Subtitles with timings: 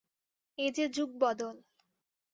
[0.57, 1.55] এ যে যুগ-বদল!